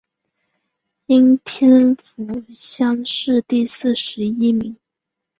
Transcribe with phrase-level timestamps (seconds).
[1.05, 4.75] 应天府乡试第四十一名。